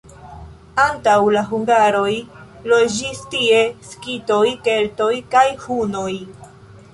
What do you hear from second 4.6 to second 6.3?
keltoj kaj hunoj.